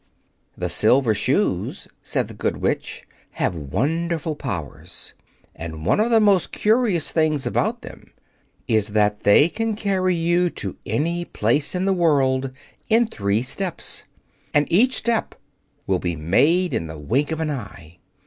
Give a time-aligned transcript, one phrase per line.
[0.57, 3.03] "The Silver Shoes," said the Good Witch,
[3.33, 5.13] "have wonderful powers.
[5.55, 8.11] And one of the most curious things about them
[8.67, 12.49] is that they can carry you to any place in the world
[12.89, 14.05] in three steps,
[14.55, 15.35] and each step
[15.85, 17.99] will be made in the wink of an eye.